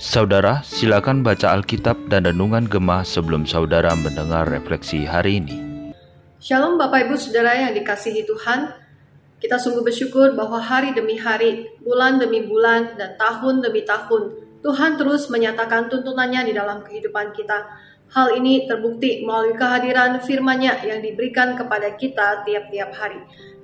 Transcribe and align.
Saudara, 0.00 0.64
silakan 0.64 1.20
baca 1.20 1.52
Alkitab 1.52 2.08
dan 2.08 2.24
Renungan 2.24 2.64
Gemah 2.64 3.04
sebelum 3.04 3.44
saudara 3.44 3.92
mendengar 3.92 4.48
refleksi 4.48 5.04
hari 5.04 5.44
ini. 5.44 5.56
Shalom 6.40 6.80
Bapak 6.80 7.04
Ibu 7.04 7.20
Saudara 7.20 7.52
yang 7.52 7.76
dikasihi 7.76 8.24
Tuhan. 8.24 8.72
Kita 9.36 9.60
sungguh 9.60 9.84
bersyukur 9.84 10.32
bahwa 10.32 10.56
hari 10.64 10.96
demi 10.96 11.20
hari, 11.20 11.76
bulan 11.84 12.16
demi 12.16 12.48
bulan, 12.48 12.96
dan 12.96 13.20
tahun 13.20 13.60
demi 13.60 13.84
tahun, 13.84 14.32
Tuhan 14.64 14.96
terus 14.96 15.28
menyatakan 15.28 15.92
tuntunannya 15.92 16.48
di 16.48 16.56
dalam 16.56 16.80
kehidupan 16.80 17.36
kita. 17.36 17.68
Hal 18.16 18.32
ini 18.40 18.64
terbukti 18.64 19.28
melalui 19.28 19.52
kehadiran 19.60 20.16
firman-Nya 20.24 20.88
yang 20.88 21.04
diberikan 21.04 21.52
kepada 21.52 22.00
kita 22.00 22.48
tiap-tiap 22.48 22.96
hari. 22.96 23.20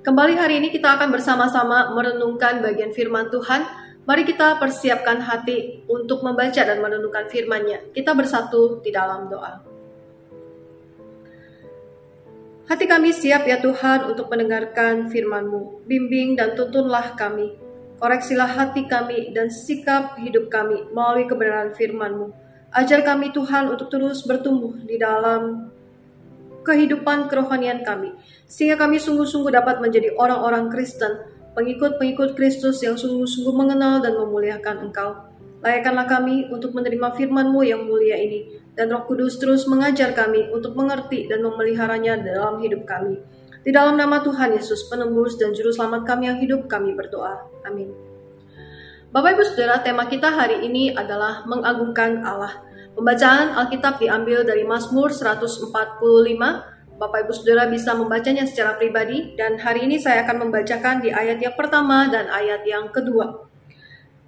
Kembali 0.06 0.38
hari 0.38 0.62
ini 0.62 0.70
kita 0.70 0.94
akan 0.94 1.10
bersama-sama 1.10 1.90
merenungkan 1.90 2.62
bagian 2.62 2.94
firman 2.94 3.26
Tuhan 3.26 3.66
Mari 4.06 4.22
kita 4.22 4.54
persiapkan 4.62 5.18
hati 5.18 5.82
untuk 5.90 6.22
membaca 6.22 6.62
dan 6.62 6.78
merenungkan 6.78 7.26
firman-Nya. 7.26 7.90
Kita 7.90 8.14
bersatu 8.14 8.78
di 8.78 8.94
dalam 8.94 9.26
doa. 9.26 9.66
Hati 12.70 12.86
kami 12.86 13.10
siap 13.10 13.50
ya 13.50 13.58
Tuhan 13.58 14.06
untuk 14.06 14.30
mendengarkan 14.30 15.10
firman-Mu. 15.10 15.90
Bimbing 15.90 16.38
dan 16.38 16.54
tuntunlah 16.54 17.18
kami. 17.18 17.58
Koreksilah 17.98 18.46
hati 18.46 18.86
kami 18.86 19.34
dan 19.34 19.50
sikap 19.50 20.14
hidup 20.22 20.54
kami 20.54 20.86
melalui 20.94 21.26
kebenaran 21.26 21.74
firman-Mu. 21.74 22.30
Ajar 22.70 23.02
kami 23.02 23.34
Tuhan 23.34 23.74
untuk 23.74 23.90
terus 23.90 24.22
bertumbuh 24.22 24.86
di 24.86 25.02
dalam 25.02 25.74
kehidupan 26.66 27.30
kerohanian 27.30 27.86
kami. 27.86 28.18
Sehingga 28.50 28.74
kami 28.74 28.98
sungguh-sungguh 28.98 29.54
dapat 29.54 29.78
menjadi 29.78 30.18
orang-orang 30.18 30.66
Kristen 30.66 31.30
pengikut-pengikut 31.54 32.34
Kristus 32.34 32.82
yang 32.84 32.98
sungguh-sungguh 32.98 33.54
mengenal 33.54 34.02
dan 34.02 34.18
memuliakan 34.18 34.90
Engkau. 34.90 35.30
Layakkanlah 35.64 36.04
kami 36.04 36.52
untuk 36.52 36.76
menerima 36.76 37.16
firman-Mu 37.16 37.64
yang 37.64 37.88
mulia 37.88 38.20
ini, 38.20 38.60
dan 38.76 38.92
Roh 38.92 39.08
Kudus 39.08 39.40
terus 39.40 39.64
mengajar 39.64 40.12
kami 40.12 40.52
untuk 40.52 40.76
mengerti 40.76 41.24
dan 41.24 41.40
memeliharanya 41.40 42.20
dalam 42.20 42.60
hidup 42.60 42.84
kami. 42.84 43.24
Di 43.64 43.72
dalam 43.72 43.96
nama 43.96 44.20
Tuhan 44.22 44.52
Yesus, 44.52 44.86
penembus 44.86 45.40
dan 45.40 45.56
juru 45.56 45.72
selamat 45.72 46.06
kami 46.06 46.28
yang 46.28 46.38
hidup, 46.38 46.68
kami 46.68 46.92
berdoa. 46.92 47.50
Amin. 47.66 47.90
Bapak 49.10 49.32
Ibu 49.32 49.42
Saudara, 49.48 49.80
tema 49.80 50.06
kita 50.06 50.28
hari 50.28 50.60
ini 50.68 50.92
adalah 50.92 51.42
mengagungkan 51.48 52.20
Allah. 52.20 52.65
Pembacaan 52.96 53.52
Alkitab 53.52 54.00
diambil 54.00 54.40
dari 54.40 54.64
Mazmur 54.64 55.12
145 55.12 55.68
Bapak 56.96 57.28
Ibu 57.28 57.32
Saudara 57.36 57.68
bisa 57.68 57.92
membacanya 57.92 58.48
secara 58.48 58.80
pribadi 58.80 59.36
dan 59.36 59.60
hari 59.60 59.84
ini 59.84 60.00
saya 60.00 60.24
akan 60.24 60.48
membacakan 60.48 61.04
di 61.04 61.12
ayat 61.12 61.36
yang 61.36 61.52
pertama 61.52 62.08
dan 62.08 62.24
ayat 62.32 62.64
yang 62.64 62.88
kedua. 62.88 63.44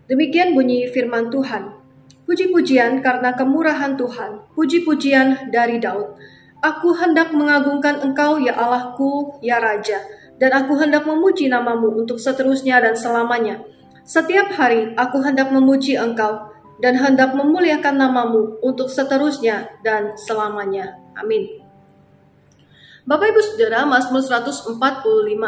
Demikian 0.05 0.53
bunyi 0.53 0.85
firman 0.93 1.33
Tuhan. 1.33 1.81
Puji-pujian 2.29 3.01
karena 3.01 3.33
kemurahan 3.33 3.97
Tuhan, 3.97 4.53
puji-pujian 4.53 5.49
dari 5.49 5.81
Daud. 5.81 6.21
Aku 6.61 6.93
hendak 6.93 7.33
mengagungkan 7.33 8.05
Engkau 8.05 8.37
ya 8.37 8.53
Allahku, 8.53 9.41
ya 9.41 9.65
Raja, 9.65 10.05
dan 10.37 10.53
aku 10.53 10.77
hendak 10.77 11.09
memuji 11.09 11.49
namamu 11.49 12.05
untuk 12.05 12.21
seterusnya 12.21 12.85
dan 12.85 12.93
selamanya. 12.93 13.65
Setiap 14.05 14.53
hari 14.53 14.93
aku 14.93 15.25
hendak 15.25 15.49
memuji 15.49 15.97
Engkau 15.97 16.48
dan 16.79 16.95
hendak 16.99 17.35
memuliakan 17.35 17.99
namamu 17.99 18.59
untuk 18.63 18.91
seterusnya 18.91 19.71
dan 19.83 20.15
selamanya. 20.15 20.99
Amin. 21.19 21.63
Bapak 23.09 23.33
Ibu 23.33 23.41
Saudara, 23.41 23.89
Mazmur 23.89 24.21
145 24.21 24.77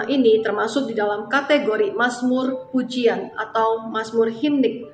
ini 0.08 0.40
termasuk 0.40 0.88
di 0.88 0.94
dalam 0.96 1.28
kategori 1.28 1.92
Mazmur 1.92 2.72
pujian 2.72 3.36
atau 3.36 3.84
Mazmur 3.92 4.32
himnik. 4.32 4.88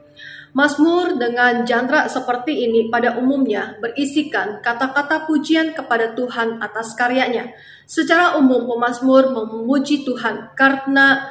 Mazmur 0.56 1.20
dengan 1.20 1.68
genre 1.68 2.08
seperti 2.08 2.64
ini 2.64 2.88
pada 2.88 3.20
umumnya 3.20 3.76
berisikan 3.78 4.64
kata-kata 4.64 5.28
pujian 5.28 5.76
kepada 5.76 6.16
Tuhan 6.16 6.58
atas 6.64 6.96
karyanya. 6.96 7.52
Secara 7.84 8.40
umum 8.40 8.64
pemazmur 8.64 9.30
memuji 9.36 10.02
Tuhan 10.02 10.56
karena 10.56 11.28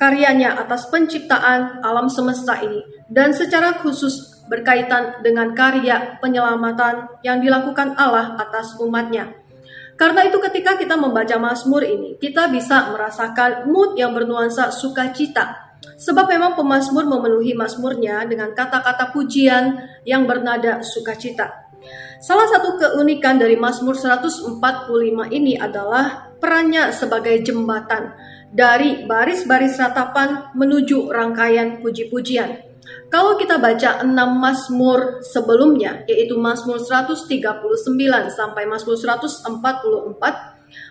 karyanya 0.00 0.56
atas 0.56 0.88
penciptaan 0.88 1.84
alam 1.84 2.08
semesta 2.08 2.58
ini 2.64 2.80
dan 3.12 3.36
secara 3.36 3.76
khusus 3.76 4.31
berkaitan 4.52 5.24
dengan 5.24 5.56
karya 5.56 6.20
penyelamatan 6.20 7.08
yang 7.24 7.40
dilakukan 7.40 7.96
Allah 7.96 8.36
atas 8.36 8.76
umatnya. 8.76 9.32
Karena 9.96 10.28
itu 10.28 10.36
ketika 10.44 10.76
kita 10.76 11.00
membaca 11.00 11.40
Mazmur 11.40 11.80
ini, 11.80 12.20
kita 12.20 12.52
bisa 12.52 12.92
merasakan 12.92 13.72
mood 13.72 13.96
yang 13.96 14.12
bernuansa 14.12 14.68
sukacita. 14.68 15.72
Sebab 15.82 16.28
memang 16.28 16.52
pemazmur 16.58 17.06
memenuhi 17.06 17.54
mazmurnya 17.54 18.26
dengan 18.26 18.54
kata-kata 18.54 19.10
pujian 19.14 19.82
yang 20.06 20.26
bernada 20.26 20.82
sukacita. 20.82 21.70
Salah 22.22 22.46
satu 22.46 22.78
keunikan 22.78 23.38
dari 23.38 23.58
Mazmur 23.58 23.98
145 23.98 24.54
ini 25.34 25.58
adalah 25.58 26.30
perannya 26.38 26.94
sebagai 26.94 27.34
jembatan 27.42 28.14
dari 28.54 29.02
baris-baris 29.06 29.74
ratapan 29.78 30.54
menuju 30.54 31.10
rangkaian 31.10 31.82
puji-pujian. 31.82 32.71
Kalau 33.12 33.36
kita 33.36 33.60
baca 33.60 34.02
6 34.02 34.08
Mazmur 34.14 35.22
sebelumnya, 35.22 36.02
yaitu 36.08 36.34
Mazmur 36.34 36.80
139 36.80 37.28
sampai 38.32 38.64
Mazmur 38.66 38.96
144, 38.96 39.46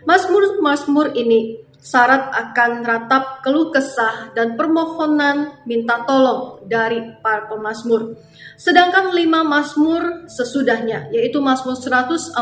Mazmur-Mazmur 0.06 1.18
ini 1.18 1.62
syarat 1.82 2.30
akan 2.30 2.86
ratap 2.86 3.42
keluh 3.42 3.74
kesah 3.74 4.30
dan 4.38 4.54
permohonan 4.54 5.66
minta 5.66 6.06
tolong 6.06 6.62
dari 6.70 7.02
para 7.26 7.50
pemazmur. 7.50 8.14
Sedangkan 8.54 9.10
lima 9.18 9.42
Mazmur 9.42 10.30
sesudahnya, 10.30 11.10
yaitu 11.10 11.42
Mazmur 11.42 11.74
146 11.74 12.38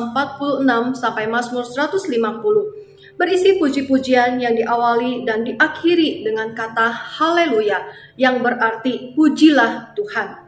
sampai 1.00 1.26
Mazmur 1.32 1.64
150, 1.64 2.79
berisi 3.20 3.60
puji-pujian 3.60 4.40
yang 4.40 4.56
diawali 4.56 5.28
dan 5.28 5.44
diakhiri 5.44 6.24
dengan 6.24 6.56
kata 6.56 6.88
haleluya 7.20 7.92
yang 8.16 8.40
berarti 8.40 9.12
pujilah 9.12 9.92
Tuhan. 9.92 10.48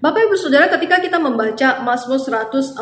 Bapak 0.00 0.28
Ibu 0.28 0.36
Saudara 0.36 0.72
ketika 0.72 0.96
kita 0.96 1.20
membaca 1.20 1.84
Mazmur 1.84 2.16
145 2.16 2.80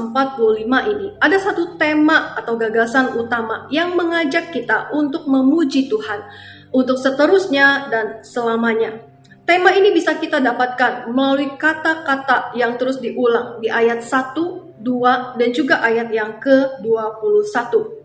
ini 0.67 1.19
ada 1.19 1.39
satu 1.43 1.75
tema 1.75 2.39
atau 2.39 2.55
gagasan 2.55 3.19
utama 3.19 3.67
yang 3.75 3.99
mengajak 3.99 4.55
kita 4.55 4.95
untuk 4.95 5.27
memuji 5.27 5.91
Tuhan 5.91 6.23
untuk 6.71 6.95
seterusnya 6.99 7.91
dan 7.91 8.07
selamanya. 8.23 9.03
Tema 9.47 9.75
ini 9.75 9.91
bisa 9.95 10.15
kita 10.19 10.39
dapatkan 10.39 11.11
melalui 11.11 11.59
kata-kata 11.59 12.55
yang 12.55 12.79
terus 12.79 13.03
diulang 13.03 13.59
di 13.61 13.69
ayat 13.69 14.03
1, 14.03 14.79
2, 14.79 15.39
dan 15.39 15.49
juga 15.55 15.85
ayat 15.85 16.09
yang 16.11 16.39
ke-21. 16.43 18.04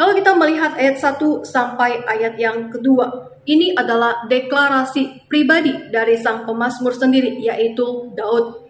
Kalau 0.00 0.16
kita 0.16 0.32
melihat 0.32 0.80
ayat 0.80 0.96
1 0.96 1.44
sampai 1.44 2.00
ayat 2.08 2.32
yang 2.40 2.72
kedua, 2.72 3.36
ini 3.44 3.76
adalah 3.76 4.24
deklarasi 4.32 5.28
pribadi 5.28 5.92
dari 5.92 6.16
sang 6.16 6.48
pemazmur 6.48 6.96
sendiri, 6.96 7.36
yaitu 7.36 8.08
Daud. 8.16 8.64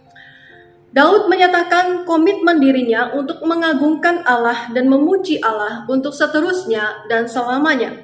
Daud 0.90 1.30
menyatakan 1.30 2.02
komitmen 2.02 2.58
dirinya 2.58 3.14
untuk 3.14 3.46
mengagungkan 3.46 4.26
Allah 4.26 4.74
dan 4.74 4.90
memuji 4.90 5.38
Allah 5.38 5.86
untuk 5.86 6.10
seterusnya 6.10 7.06
dan 7.06 7.30
selamanya. 7.30 7.94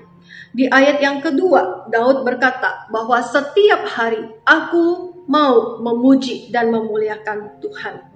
Di 0.55 0.71
ayat 0.71 1.03
yang 1.03 1.19
kedua, 1.19 1.91
Daud 1.91 2.23
berkata 2.23 2.87
bahwa 2.95 3.19
setiap 3.27 3.91
hari 3.91 4.23
aku 4.47 5.19
mau 5.27 5.83
memuji 5.83 6.47
dan 6.55 6.71
memuliakan 6.71 7.59
Tuhan. 7.59 8.16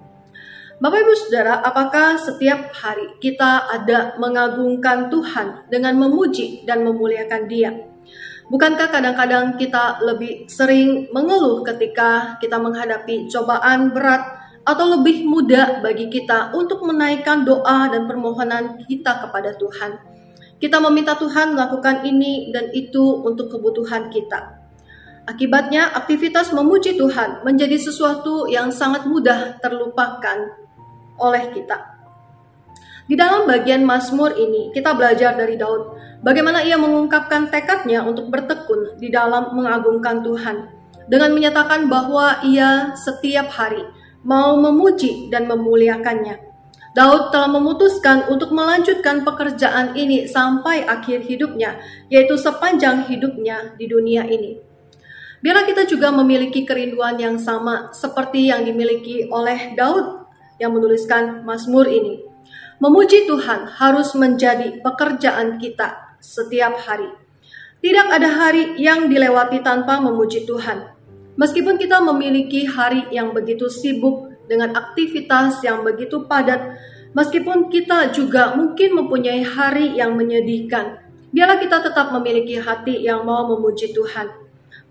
Bapak 0.81 0.97
Ibu 0.97 1.13
Saudara, 1.13 1.61
apakah 1.61 2.17
setiap 2.17 2.73
hari 2.73 3.13
kita 3.21 3.69
ada 3.69 4.17
mengagungkan 4.17 5.13
Tuhan 5.13 5.69
dengan 5.69 5.93
memuji 5.93 6.65
dan 6.65 6.81
memuliakan 6.81 7.45
Dia? 7.45 7.69
Bukankah 8.49 8.89
kadang-kadang 8.89 9.61
kita 9.61 10.01
lebih 10.01 10.49
sering 10.49 11.05
mengeluh 11.13 11.61
ketika 11.61 12.33
kita 12.41 12.57
menghadapi 12.57 13.29
cobaan 13.29 13.93
berat 13.93 14.25
atau 14.65 14.97
lebih 14.97 15.21
mudah 15.21 15.85
bagi 15.85 16.09
kita 16.09 16.49
untuk 16.57 16.81
menaikkan 16.81 17.45
doa 17.45 17.85
dan 17.93 18.09
permohonan 18.09 18.81
kita 18.89 19.21
kepada 19.21 19.53
Tuhan? 19.61 20.01
Kita 20.57 20.81
meminta 20.81 21.13
Tuhan 21.13 21.53
melakukan 21.53 22.09
ini 22.09 22.49
dan 22.49 22.73
itu 22.73 23.21
untuk 23.21 23.53
kebutuhan 23.53 24.09
kita. 24.09 24.57
Akibatnya, 25.29 25.93
aktivitas 25.93 26.49
memuji 26.49 26.97
Tuhan 26.97 27.45
menjadi 27.45 27.77
sesuatu 27.77 28.49
yang 28.49 28.73
sangat 28.73 29.05
mudah 29.05 29.61
terlupakan 29.61 30.60
oleh 31.21 31.53
kita. 31.53 32.01
Di 33.05 33.13
dalam 33.13 33.45
bagian 33.45 33.85
Mazmur 33.85 34.33
ini, 34.39 34.73
kita 34.73 34.97
belajar 34.97 35.37
dari 35.37 35.59
Daud 35.59 35.99
bagaimana 36.25 36.65
ia 36.65 36.79
mengungkapkan 36.79 37.53
tekadnya 37.53 38.01
untuk 38.01 38.33
bertekun 38.33 38.97
di 38.97 39.13
dalam 39.13 39.53
mengagungkan 39.53 40.25
Tuhan 40.25 40.57
dengan 41.11 41.35
menyatakan 41.35 41.91
bahwa 41.91 42.39
ia 42.45 42.95
setiap 42.95 43.51
hari 43.51 43.83
mau 44.23 44.55
memuji 44.57 45.27
dan 45.27 45.49
memuliakannya. 45.49 46.51
Daud 46.91 47.31
telah 47.31 47.47
memutuskan 47.47 48.27
untuk 48.27 48.51
melanjutkan 48.51 49.23
pekerjaan 49.23 49.95
ini 49.95 50.27
sampai 50.27 50.83
akhir 50.83 51.23
hidupnya, 51.23 51.79
yaitu 52.11 52.35
sepanjang 52.35 53.07
hidupnya 53.07 53.79
di 53.79 53.87
dunia 53.87 54.27
ini. 54.27 54.59
Biarlah 55.41 55.65
kita 55.65 55.89
juga 55.89 56.13
memiliki 56.13 56.67
kerinduan 56.67 57.17
yang 57.17 57.39
sama 57.41 57.89
seperti 57.95 58.51
yang 58.51 58.61
dimiliki 58.61 59.25
oleh 59.31 59.73
Daud 59.73 60.20
yang 60.61 60.77
menuliskan 60.77 61.41
Mazmur 61.41 61.89
ini. 61.89 62.21
Memuji 62.77 63.25
Tuhan 63.25 63.65
harus 63.81 64.13
menjadi 64.13 64.77
pekerjaan 64.85 65.57
kita 65.57 66.17
setiap 66.21 66.77
hari. 66.85 67.09
Tidak 67.81 68.07
ada 68.13 68.29
hari 68.29 68.77
yang 68.77 69.09
dilewati 69.09 69.65
tanpa 69.65 69.97
memuji 69.97 70.45
Tuhan. 70.45 70.93
Meskipun 71.33 71.81
kita 71.81 71.97
memiliki 72.05 72.69
hari 72.69 73.09
yang 73.09 73.33
begitu 73.33 73.65
sibuk 73.65 74.29
dengan 74.45 74.77
aktivitas 74.77 75.65
yang 75.65 75.81
begitu 75.81 76.29
padat, 76.29 76.77
meskipun 77.17 77.73
kita 77.73 78.13
juga 78.13 78.53
mungkin 78.53 78.97
mempunyai 79.01 79.41
hari 79.41 79.97
yang 79.97 80.13
menyedihkan, 80.13 81.01
biarlah 81.33 81.57
kita 81.57 81.81
tetap 81.81 82.13
memiliki 82.13 82.61
hati 82.61 83.01
yang 83.01 83.25
mau 83.25 83.49
memuji 83.49 83.93
Tuhan. 83.93 84.40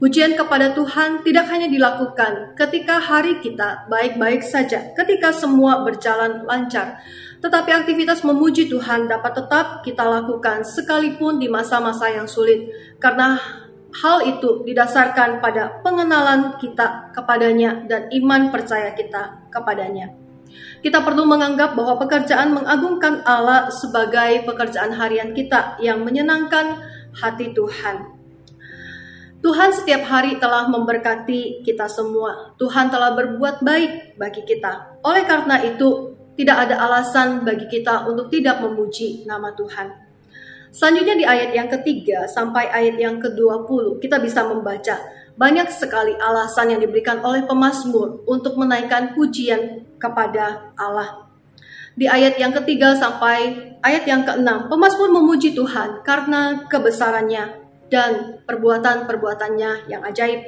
Pujian 0.00 0.32
kepada 0.32 0.72
Tuhan 0.72 1.20
tidak 1.20 1.44
hanya 1.52 1.68
dilakukan 1.68 2.56
ketika 2.56 2.96
hari 2.96 3.36
kita 3.44 3.84
baik-baik 3.92 4.40
saja, 4.40 4.96
ketika 4.96 5.28
semua 5.28 5.84
berjalan 5.84 6.40
lancar, 6.48 7.04
tetapi 7.44 7.68
aktivitas 7.68 8.24
memuji 8.24 8.72
Tuhan 8.72 9.12
dapat 9.12 9.44
tetap 9.44 9.84
kita 9.84 10.00
lakukan 10.00 10.64
sekalipun 10.64 11.36
di 11.36 11.52
masa-masa 11.52 12.08
yang 12.08 12.24
sulit, 12.24 12.72
karena 12.96 13.36
Hal 13.90 14.22
itu 14.22 14.62
didasarkan 14.62 15.42
pada 15.42 15.82
pengenalan 15.82 16.54
kita 16.62 17.10
kepadanya 17.10 17.82
dan 17.90 18.06
iman 18.14 18.54
percaya 18.54 18.94
kita 18.94 19.50
kepadanya. 19.50 20.14
Kita 20.78 21.02
perlu 21.02 21.26
menganggap 21.26 21.74
bahwa 21.74 21.98
pekerjaan 21.98 22.54
mengagungkan 22.54 23.26
Allah 23.26 23.66
sebagai 23.74 24.46
pekerjaan 24.46 24.94
harian 24.94 25.34
kita 25.34 25.74
yang 25.82 26.06
menyenangkan 26.06 26.78
hati 27.18 27.50
Tuhan. 27.50 28.19
Tuhan 29.40 29.72
setiap 29.72 30.04
hari 30.04 30.36
telah 30.36 30.68
memberkati 30.68 31.64
kita 31.64 31.88
semua. 31.88 32.52
Tuhan 32.60 32.92
telah 32.92 33.16
berbuat 33.16 33.64
baik 33.64 34.20
bagi 34.20 34.44
kita. 34.44 35.00
Oleh 35.00 35.24
karena 35.24 35.64
itu, 35.64 36.12
tidak 36.36 36.68
ada 36.68 36.76
alasan 36.76 37.40
bagi 37.40 37.64
kita 37.64 38.04
untuk 38.04 38.28
tidak 38.28 38.60
memuji 38.60 39.24
nama 39.24 39.56
Tuhan. 39.56 39.96
Selanjutnya 40.70 41.16
di 41.16 41.24
ayat 41.24 41.50
yang 41.56 41.68
ketiga 41.72 42.28
sampai 42.28 42.68
ayat 42.68 43.00
yang 43.00 43.18
ke-20 43.18 43.98
kita 43.98 44.22
bisa 44.22 44.46
membaca 44.46 45.02
banyak 45.34 45.66
sekali 45.72 46.14
alasan 46.20 46.76
yang 46.76 46.80
diberikan 46.84 47.18
oleh 47.24 47.42
pemazmur 47.42 48.22
untuk 48.28 48.54
menaikkan 48.60 49.16
pujian 49.16 49.88
kepada 49.96 50.70
Allah. 50.78 51.26
Di 51.96 52.06
ayat 52.06 52.38
yang 52.38 52.54
ketiga 52.54 52.94
sampai 52.94 53.72
ayat 53.82 54.04
yang 54.04 54.22
keenam, 54.22 54.68
pemazmur 54.70 55.10
memuji 55.10 55.56
Tuhan 55.56 56.04
karena 56.06 56.68
kebesarannya 56.70 57.69
dan 57.90 58.40
perbuatan-perbuatannya 58.46 59.90
yang 59.90 60.02
ajaib. 60.06 60.40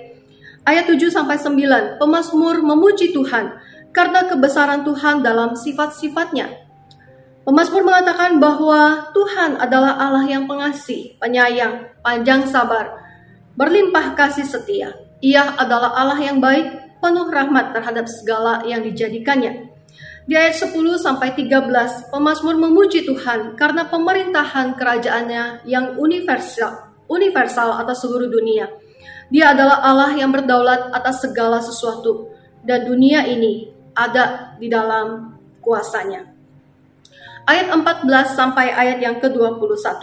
Ayat 0.63 0.87
7 0.87 1.11
sampai 1.11 1.37
9, 1.37 1.99
pemazmur 1.99 2.63
memuji 2.63 3.11
Tuhan 3.11 3.59
karena 3.91 4.31
kebesaran 4.31 4.87
Tuhan 4.87 5.21
dalam 5.21 5.59
sifat-sifatnya 5.59 6.63
Pemasmur 7.43 7.83
mengatakan 7.83 8.39
bahwa 8.39 9.11
Tuhan 9.11 9.59
adalah 9.59 9.99
Allah 9.99 10.23
yang 10.31 10.47
pengasih, 10.47 11.19
penyayang, 11.19 11.91
panjang 11.99 12.47
sabar, 12.47 13.03
berlimpah 13.59 14.15
kasih 14.15 14.47
setia. 14.47 14.95
Ia 15.19 15.59
adalah 15.59 15.91
Allah 15.99 16.23
yang 16.23 16.39
baik, 16.39 17.03
penuh 17.03 17.27
rahmat 17.27 17.75
terhadap 17.75 18.07
segala 18.07 18.63
yang 18.63 18.87
dijadikannya. 18.87 19.75
Di 20.23 20.39
ayat 20.39 20.55
10 20.55 20.71
sampai 21.03 21.35
13, 21.35 22.15
Pemasmur 22.15 22.55
memuji 22.63 23.03
Tuhan 23.03 23.59
karena 23.59 23.91
pemerintahan 23.91 24.79
kerajaannya 24.79 25.67
yang 25.67 25.99
universal, 25.99 26.92
universal 27.09 27.79
atas 27.79 28.03
seluruh 28.03 28.29
dunia. 28.29 28.71
Dia 29.33 29.57
adalah 29.57 29.81
Allah 29.81 30.13
yang 30.15 30.31
berdaulat 30.31 30.93
atas 30.93 31.25
segala 31.25 31.59
sesuatu 31.65 32.31
dan 32.63 32.85
dunia 32.85 33.25
ini 33.27 33.73
ada 33.97 34.57
di 34.61 34.69
dalam 34.69 35.37
kuasanya 35.65 36.33
ayat 37.47 37.75
14 37.75 38.39
sampai 38.39 38.71
ayat 38.71 38.99
yang 39.03 39.17
ke-21. 39.19 40.03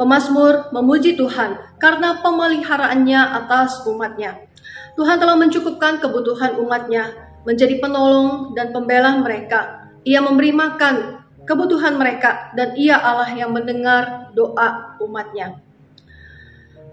Pemasmur 0.00 0.72
memuji 0.72 1.12
Tuhan 1.12 1.60
karena 1.76 2.24
pemeliharaannya 2.24 3.20
atas 3.20 3.84
umatnya. 3.84 4.48
Tuhan 4.96 5.20
telah 5.20 5.36
mencukupkan 5.36 6.00
kebutuhan 6.00 6.56
umatnya, 6.56 7.12
menjadi 7.44 7.76
penolong 7.80 8.56
dan 8.56 8.72
pembela 8.72 9.20
mereka. 9.20 9.92
Ia 10.08 10.24
memberi 10.24 10.56
makan 10.56 11.20
kebutuhan 11.44 12.00
mereka 12.00 12.52
dan 12.56 12.72
ia 12.80 12.96
Allah 12.96 13.28
yang 13.36 13.52
mendengar 13.52 14.32
doa 14.32 14.96
umatnya. 15.04 15.60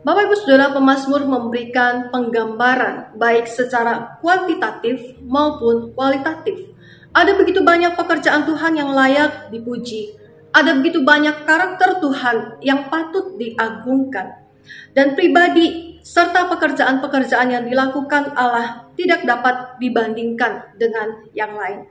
Bapak 0.07 0.31
Ibu 0.31 0.35
Saudara 0.39 0.71
pemazmur 0.71 1.27
memberikan 1.27 2.07
penggambaran 2.07 3.11
baik 3.19 3.43
secara 3.43 4.15
kuantitatif 4.23 5.19
maupun 5.19 5.91
kualitatif 5.91 6.77
ada 7.17 7.33
begitu 7.33 7.65
banyak 7.65 7.97
pekerjaan 7.97 8.45
Tuhan 8.45 8.77
yang 8.77 8.93
layak 8.93 9.49
dipuji. 9.49 10.13
Ada 10.53 10.77
begitu 10.77 11.01
banyak 11.01 11.49
karakter 11.49 11.97
Tuhan 11.97 12.61
yang 12.61 12.93
patut 12.93 13.41
diagungkan. 13.41 14.45
Dan 14.93 15.17
pribadi 15.17 15.97
serta 16.05 16.45
pekerjaan-pekerjaan 16.45 17.49
yang 17.49 17.63
dilakukan 17.65 18.37
Allah 18.37 18.93
tidak 18.93 19.25
dapat 19.25 19.81
dibandingkan 19.81 20.77
dengan 20.77 21.25
yang 21.33 21.57
lain. 21.57 21.89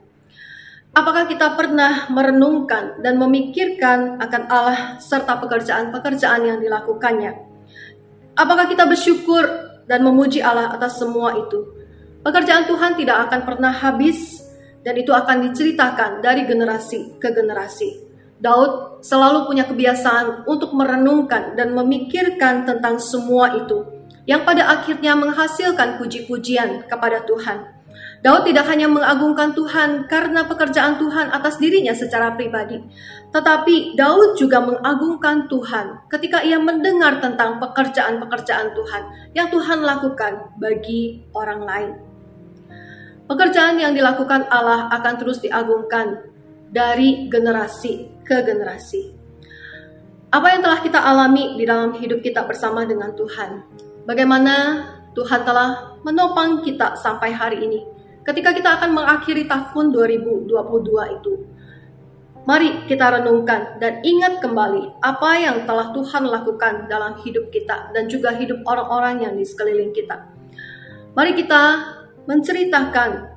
Apakah 0.95 1.27
kita 1.27 1.59
pernah 1.59 2.07
merenungkan 2.07 3.03
dan 3.03 3.19
memikirkan 3.19 4.23
akan 4.23 4.43
Allah 4.47 4.79
serta 5.03 5.43
pekerjaan-pekerjaan 5.43 6.41
yang 6.47 6.57
dilakukannya? 6.63 7.46
Apakah 8.37 8.69
kita 8.69 8.85
bersyukur 8.85 9.49
dan 9.89 10.05
memuji 10.05 10.45
Allah 10.45 10.69
atas 10.69 11.01
semua 11.01 11.33
itu? 11.41 11.73
Pekerjaan 12.21 12.69
Tuhan 12.69 12.93
tidak 12.93 13.25
akan 13.25 13.41
pernah 13.49 13.73
habis 13.73 14.45
dan 14.85 14.93
itu 14.93 15.09
akan 15.09 15.49
diceritakan 15.49 16.21
dari 16.21 16.45
generasi 16.45 17.17
ke 17.17 17.33
generasi. 17.33 18.05
Daud 18.37 19.01
selalu 19.01 19.49
punya 19.49 19.65
kebiasaan 19.65 20.45
untuk 20.45 20.77
merenungkan 20.77 21.57
dan 21.57 21.73
memikirkan 21.73 22.69
tentang 22.69 23.01
semua 23.01 23.57
itu, 23.57 23.81
yang 24.29 24.45
pada 24.45 24.69
akhirnya 24.69 25.17
menghasilkan 25.17 25.97
puji-pujian 25.97 26.85
kepada 26.85 27.25
Tuhan. 27.25 27.76
Daud 28.27 28.43
tidak 28.43 28.67
hanya 28.67 28.91
mengagungkan 28.91 29.55
Tuhan 29.55 30.03
karena 30.11 30.43
pekerjaan 30.43 30.99
Tuhan 30.99 31.31
atas 31.31 31.63
dirinya 31.63 31.95
secara 31.95 32.35
pribadi, 32.35 32.75
tetapi 33.31 33.95
Daud 33.95 34.35
juga 34.35 34.59
mengagungkan 34.59 35.47
Tuhan 35.47 36.11
ketika 36.11 36.43
ia 36.43 36.59
mendengar 36.59 37.23
tentang 37.23 37.55
pekerjaan-pekerjaan 37.63 38.75
Tuhan 38.75 39.31
yang 39.31 39.47
Tuhan 39.47 39.79
lakukan 39.79 40.59
bagi 40.59 41.23
orang 41.31 41.61
lain. 41.63 41.91
Pekerjaan 43.31 43.79
yang 43.79 43.95
dilakukan 43.95 44.51
Allah 44.51 44.91
akan 44.91 45.13
terus 45.15 45.39
diagungkan 45.39 46.27
dari 46.67 47.31
generasi 47.31 48.11
ke 48.27 48.43
generasi. 48.43 49.07
Apa 50.35 50.51
yang 50.51 50.67
telah 50.67 50.83
kita 50.83 50.99
alami 50.99 51.55
di 51.55 51.63
dalam 51.63 51.95
hidup 51.95 52.19
kita 52.19 52.43
bersama 52.43 52.83
dengan 52.83 53.15
Tuhan? 53.15 53.63
Bagaimana 54.03 54.55
Tuhan 55.15 55.47
telah 55.47 55.95
menopang 56.03 56.59
kita 56.59 56.99
sampai 56.99 57.31
hari 57.31 57.63
ini? 57.63 57.96
Ketika 58.27 58.51
kita 58.51 58.75
akan 58.75 58.91
mengakhiri 58.91 59.47
tahun 59.47 59.95
2022 59.95 60.51
itu, 61.15 61.47
mari 62.43 62.83
kita 62.83 63.23
renungkan 63.23 63.79
dan 63.79 64.03
ingat 64.03 64.43
kembali 64.43 64.99
apa 64.99 65.31
yang 65.39 65.63
telah 65.63 65.95
Tuhan 65.95 66.27
lakukan 66.27 66.91
dalam 66.91 67.15
hidup 67.23 67.47
kita 67.55 67.95
dan 67.95 68.11
juga 68.11 68.35
hidup 68.35 68.67
orang-orang 68.67 69.23
yang 69.23 69.33
di 69.39 69.47
sekeliling 69.47 69.95
kita. 69.95 70.27
Mari 71.15 71.39
kita 71.39 71.63
menceritakan 72.27 73.31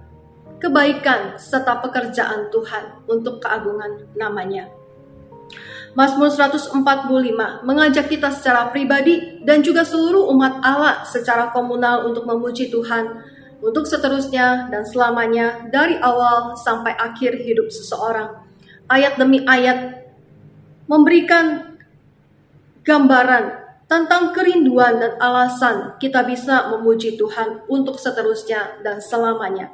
kebaikan 0.58 1.38
serta 1.38 1.78
pekerjaan 1.78 2.50
Tuhan 2.50 3.06
untuk 3.06 3.38
keagungan 3.38 4.10
namanya. 4.18 4.74
Mazmur 5.94 6.34
145 6.34 7.62
mengajak 7.62 8.10
kita 8.10 8.34
secara 8.34 8.74
pribadi 8.74 9.38
dan 9.46 9.62
juga 9.62 9.86
seluruh 9.86 10.34
umat 10.34 10.58
Allah 10.66 11.06
secara 11.06 11.54
komunal 11.54 12.10
untuk 12.10 12.26
memuji 12.26 12.70
Tuhan 12.74 13.38
untuk 13.60 13.84
seterusnya 13.84 14.72
dan 14.72 14.82
selamanya 14.88 15.68
dari 15.68 15.96
awal 16.00 16.56
sampai 16.56 16.96
akhir 16.96 17.40
hidup 17.44 17.68
seseorang. 17.68 18.44
Ayat 18.90 19.16
demi 19.20 19.44
ayat 19.46 20.08
memberikan 20.90 21.76
gambaran 22.82 23.44
tentang 23.86 24.34
kerinduan 24.34 24.98
dan 24.98 25.14
alasan 25.22 25.94
kita 26.02 26.26
bisa 26.26 26.70
memuji 26.74 27.14
Tuhan 27.14 27.66
untuk 27.70 27.98
seterusnya 27.98 28.82
dan 28.82 28.98
selamanya. 28.98 29.70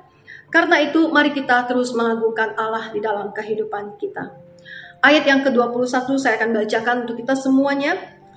Karena 0.48 0.78
itu, 0.80 1.10
mari 1.10 1.34
kita 1.34 1.66
terus 1.66 1.90
mengagungkan 1.92 2.54
Allah 2.54 2.88
di 2.94 3.02
dalam 3.02 3.34
kehidupan 3.34 3.98
kita. 3.98 4.30
Ayat 5.04 5.24
yang 5.28 5.44
ke-21 5.44 6.16
saya 6.16 6.34
akan 6.40 6.50
bacakan 6.56 6.96
untuk 7.04 7.16
kita 7.20 7.34
semuanya. 7.36 7.92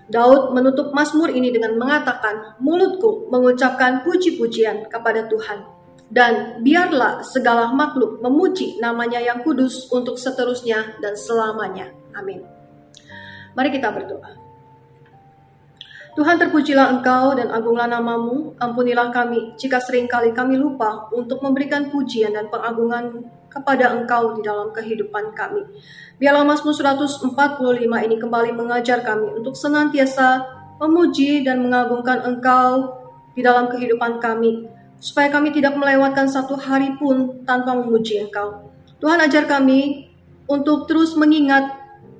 Daud 0.10 0.58
menutup 0.58 0.90
Mazmur 0.90 1.30
ini 1.30 1.54
dengan 1.54 1.78
mengatakan, 1.78 2.58
mulutku 2.58 3.30
mengucapkan 3.30 4.02
puji-pujian 4.02 4.90
kepada 4.90 5.30
Tuhan. 5.30 5.78
Dan 6.10 6.66
biarlah 6.66 7.22
segala 7.22 7.70
makhluk 7.70 8.18
memuji 8.18 8.82
namanya 8.82 9.22
yang 9.22 9.46
kudus 9.46 9.86
untuk 9.94 10.18
seterusnya 10.18 10.98
dan 10.98 11.14
selamanya. 11.14 11.94
Amin. 12.18 12.42
Mari 13.54 13.70
kita 13.70 13.94
berdoa. 13.94 14.49
Tuhan 16.18 16.42
terpujilah 16.42 16.90
Engkau 16.98 17.38
dan 17.38 17.54
agunglah 17.54 17.86
namamu, 17.86 18.58
ampunilah 18.58 19.14
kami 19.14 19.54
jika 19.62 19.78
sering 19.78 20.10
kali 20.10 20.34
kami 20.34 20.58
lupa 20.58 21.06
untuk 21.14 21.38
memberikan 21.46 21.94
pujian 21.94 22.34
dan 22.34 22.50
pengagungan 22.50 23.30
kepada 23.50 23.94
Engkau 23.94 24.34
di 24.34 24.42
dalam 24.42 24.74
kehidupan 24.74 25.38
kami. 25.38 25.70
Biarlah 26.18 26.46
Mazmur 26.46 26.74
145 26.74 27.30
ini 27.82 28.16
kembali 28.18 28.52
mengajar 28.58 29.06
kami 29.06 29.38
untuk 29.38 29.54
senantiasa 29.54 30.46
memuji 30.82 31.46
dan 31.46 31.62
mengagungkan 31.62 32.26
Engkau 32.26 32.98
di 33.38 33.46
dalam 33.46 33.70
kehidupan 33.70 34.18
kami, 34.18 34.66
supaya 34.98 35.30
kami 35.30 35.54
tidak 35.54 35.78
melewatkan 35.78 36.26
satu 36.26 36.58
hari 36.58 36.98
pun 36.98 37.46
tanpa 37.46 37.78
memuji 37.78 38.18
Engkau. 38.26 38.74
Tuhan 38.98 39.22
ajar 39.22 39.46
kami 39.48 40.10
untuk 40.50 40.90
terus 40.90 41.14
mengingat, 41.14 41.70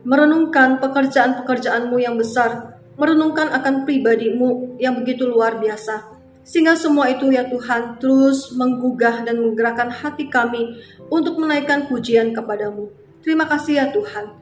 merenungkan 0.06 0.80
pekerjaan-pekerjaanmu 0.80 1.98
yang 2.00 2.16
besar, 2.16 2.79
merenungkan 3.00 3.48
akan 3.56 3.88
pribadimu 3.88 4.76
yang 4.76 5.00
begitu 5.00 5.24
luar 5.24 5.58
biasa. 5.58 6.20
Sehingga 6.44 6.76
semua 6.76 7.08
itu 7.08 7.32
ya 7.32 7.48
Tuhan 7.48 8.02
terus 8.04 8.52
menggugah 8.52 9.24
dan 9.24 9.40
menggerakkan 9.40 9.88
hati 9.88 10.28
kami 10.28 10.76
untuk 11.08 11.40
menaikkan 11.40 11.88
pujian 11.88 12.36
kepadamu. 12.36 12.92
Terima 13.24 13.48
kasih 13.48 13.80
ya 13.80 13.86
Tuhan. 13.96 14.36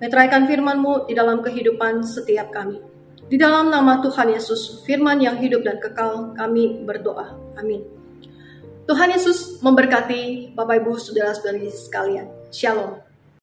Meteraikan 0.00 0.48
firman-Mu 0.48 1.10
di 1.10 1.14
dalam 1.14 1.44
kehidupan 1.44 2.02
setiap 2.06 2.48
kami. 2.50 2.80
Di 3.26 3.36
dalam 3.40 3.74
nama 3.74 3.98
Tuhan 4.00 4.32
Yesus, 4.32 4.86
firman 4.86 5.18
yang 5.18 5.38
hidup 5.38 5.66
dan 5.66 5.82
kekal, 5.82 6.36
kami 6.36 6.84
berdoa. 6.86 7.34
Amin. 7.58 7.82
Tuhan 8.86 9.14
Yesus 9.14 9.62
memberkati 9.62 10.54
Bapak 10.54 10.82
Ibu 10.82 10.98
Saudara-saudari 10.98 11.70
sekalian. 11.70 12.26
Shalom. 12.54 13.01